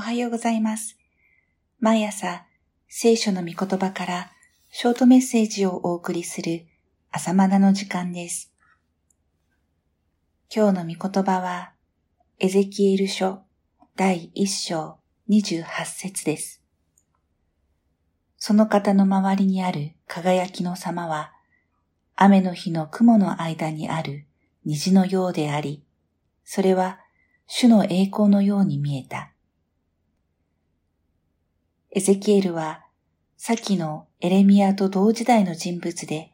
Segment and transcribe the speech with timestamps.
[0.00, 0.96] おはようございます。
[1.78, 2.46] 毎朝、
[2.88, 4.30] 聖書の御言葉から
[4.70, 6.64] ショートメッセージをお送りする
[7.10, 8.50] 朝マナの時間です。
[10.50, 11.72] 今日の御言葉は、
[12.38, 13.42] エゼキエル書
[13.94, 14.96] 第1章
[15.28, 16.62] 28節です。
[18.38, 21.34] その方の周りにある輝きの様は、
[22.16, 24.24] 雨の日の雲の間にある
[24.64, 25.84] 虹のようであり、
[26.42, 27.00] それは
[27.46, 29.29] 主の栄光のように見えた。
[31.92, 32.84] エゼキエルは、
[33.36, 36.30] 先のエレミアと同時代の人物で、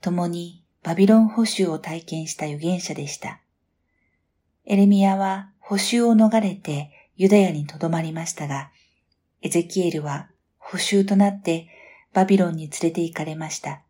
[0.00, 3.40] 共にバビロン捕囚を体験した預言者でした。
[4.64, 8.70] エレミアは捕囚を逃れてユダヤにとどまりましたが、
[9.42, 11.66] エゼキエルは捕囚となって
[12.12, 13.82] バビロンに連れて行かれました。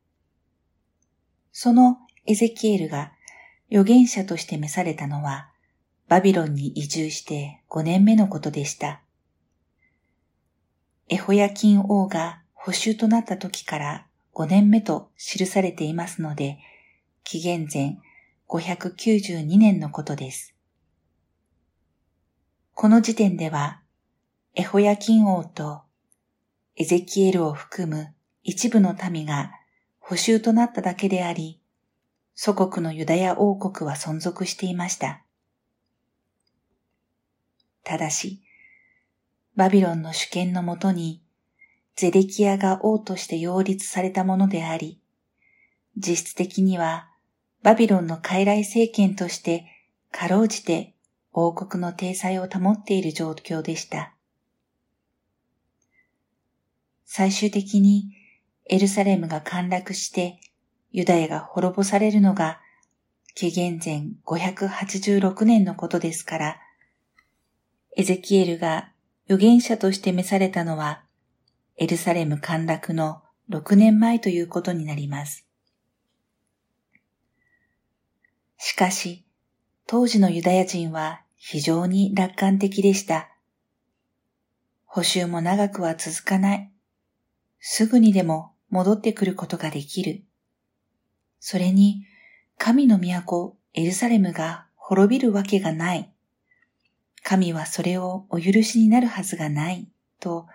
[1.52, 3.12] そのエゼキエルが
[3.70, 5.50] 預言者として召されたのは、
[6.08, 9.03] バビロンに移住して5年目のことでした。
[11.08, 16.58] エホヤキン王が保守となった時から5年目と記されていますので、
[17.24, 17.98] 紀元前
[18.48, 20.54] 592年のことです。
[22.72, 23.80] この時点では、
[24.54, 25.82] エホヤキン王と
[26.76, 29.52] エゼキエルを含む一部の民が
[29.98, 31.60] 補修となっただけであり、
[32.34, 35.22] 祖国のユダヤ王国は存続していました。
[37.84, 38.43] ただし、
[39.56, 41.22] バビロンの主権のもとに、
[41.96, 45.00] ゼデキアが王として擁立されたものであり、
[45.96, 47.08] 実質的には
[47.62, 49.64] バビロンの傀儡政権として
[50.10, 50.94] かろうじて
[51.32, 54.12] 王国の体裁を保っている状況でした。
[57.04, 58.10] 最終的に
[58.66, 60.40] エルサレムが陥落して
[60.90, 62.60] ユダヤが滅ぼされるのが
[63.36, 66.56] 紀元前586年のことですから、
[67.96, 68.90] エゼキエルが
[69.28, 71.02] 預言者として召されたのは、
[71.76, 75.46] エルサレム陥落の6年前ということになります。
[78.58, 79.24] しかし、
[79.86, 83.30] 当時のユダヤ人は非常に楽観的でした。
[84.86, 86.72] 補修も長くは続かない。
[87.58, 90.22] すぐにでも戻ってくることができる。
[91.40, 92.06] それに、
[92.56, 96.13] 神の都エルサレムが滅びるわけがない。
[97.24, 99.88] 神はそれをお許しになるはずがない
[100.20, 100.46] と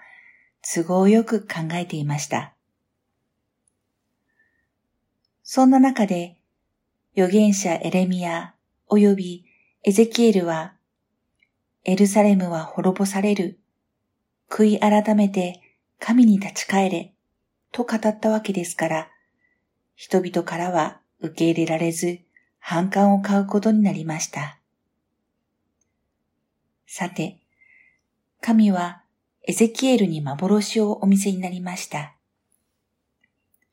[0.62, 2.54] 都合よく考えていました。
[5.44, 6.38] そんな中で
[7.18, 8.54] 預言者エレミア
[8.88, 9.46] 及び
[9.84, 10.74] エゼキエルは
[11.86, 13.60] エルサレムは滅ぼされる。
[14.48, 15.60] 悔い改めて
[16.00, 17.14] 神に立ち返れ
[17.72, 19.10] と語ったわけですから、
[19.96, 22.20] 人々からは受け入れられず
[22.60, 24.59] 反感を買うことになりました。
[26.92, 27.38] さて、
[28.42, 29.04] 神は
[29.48, 32.16] エゼキエルに幻をお見せになりました。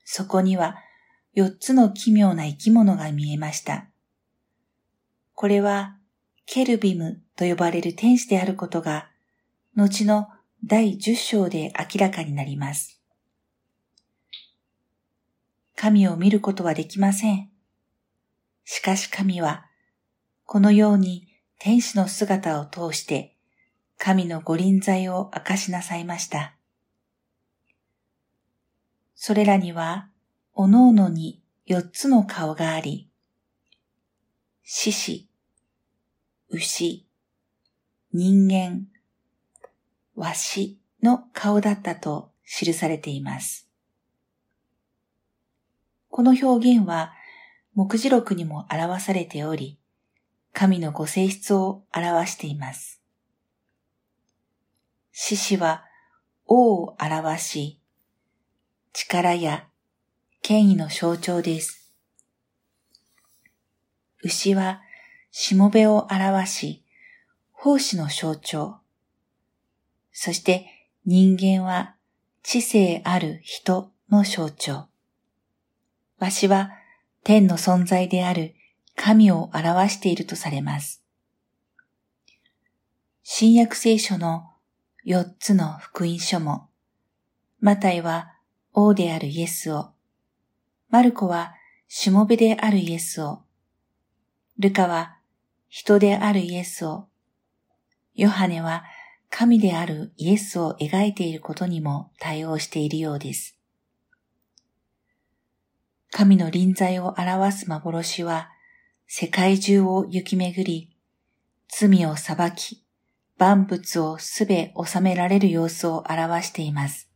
[0.04, 0.76] そこには
[1.32, 3.86] 四つの奇妙な生き物が見えました。
[5.34, 5.96] これは
[6.44, 9.08] ケルビムと呼ばれる天使であることが、
[9.74, 10.28] 後の
[10.62, 13.00] 第十章で明らかになります。
[15.74, 17.48] 神を見ることはできません。
[18.66, 19.64] しかし神は、
[20.44, 21.28] このように
[21.58, 23.36] 天使の姿を通して
[23.98, 26.54] 神の御臨在を明かしなさいました。
[29.14, 30.08] それらには、
[30.52, 33.08] おのおのに四つの顔があり、
[34.62, 35.28] 獅子、
[36.50, 37.06] 牛、
[38.12, 38.86] 人間、
[40.14, 43.68] わしの顔だったと記されています。
[46.10, 47.12] この表現は、
[47.74, 49.78] 目次録にも表されており、
[50.58, 53.02] 神のご性質を表しています。
[55.12, 55.84] 獅子は
[56.46, 57.78] 王を表し、
[58.94, 59.66] 力や
[60.40, 61.92] 権威の象徴です。
[64.22, 64.80] 牛は
[65.30, 66.82] しもべを表し、
[67.52, 68.78] 奉仕の象徴。
[70.10, 71.96] そして人間は
[72.42, 74.86] 知性ある人の象徴。
[76.18, 76.70] わしは
[77.24, 78.55] 天の存在である
[78.96, 81.04] 神を表しているとされます。
[83.22, 84.50] 新約聖書の
[85.04, 86.68] 四つの福音書も、
[87.60, 88.32] マタイは
[88.72, 89.90] 王であるイエスを、
[90.90, 91.54] マルコは
[91.86, 93.42] しもべであるイエスを、
[94.58, 95.18] ルカは
[95.68, 97.06] 人であるイエスを、
[98.14, 98.84] ヨハネは
[99.28, 103.58] 神であるイエスを描いていることにも対応しているようです。
[106.10, 108.50] 神の臨在を表す幻は、
[109.08, 110.90] 世界中を行き巡り、
[111.68, 112.84] 罪を裁き、
[113.38, 117.08] 万物をすべ収められる様子を表しています。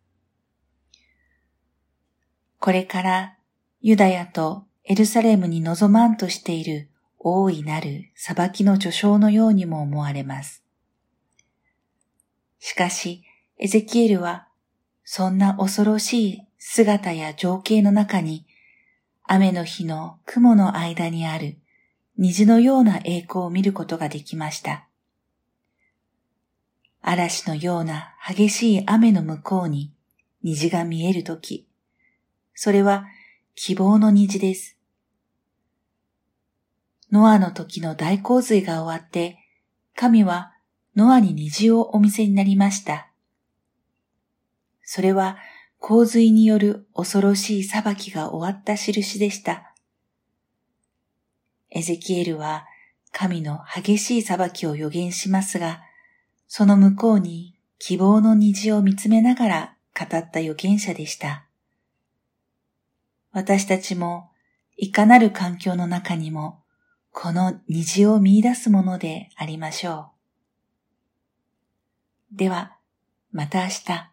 [2.59, 3.37] これから
[3.81, 10.63] ユダヤとエルサレムに望まんとしている大いなる裁きの序章のようにも思われます。
[12.61, 13.25] しかし、
[13.59, 14.49] エゼキエルは、
[15.05, 18.47] そんな恐ろしい姿や情景の中に、
[19.25, 21.59] 雨の日の雲の間にある
[22.19, 24.87] 虹のような栄光を見ることができました。
[27.03, 29.93] 嵐のような激しい雨の向こうに
[30.43, 31.67] 虹が見えるとき、
[32.55, 33.07] それは
[33.55, 34.77] 希望の虹です。
[37.11, 39.39] ノアの時の大洪水が終わって、
[39.97, 40.53] 神は
[40.95, 43.09] ノアに虹をお見せになりました。
[44.83, 45.39] それは
[45.79, 49.70] 洪水による恐ろしい裁きが終わった印でした。
[51.81, 52.67] エゼキエルは
[53.11, 55.81] 神の激しい裁きを予言しますが、
[56.47, 61.47] その向こうに希望の虹を見つめながら語った預言者でした。
[63.33, 64.31] 私たちも
[64.77, 66.63] いかなる環境の中にも
[67.13, 70.11] この虹を見出すものでありましょ
[72.35, 72.37] う。
[72.37, 72.77] では、
[73.33, 74.10] また明日。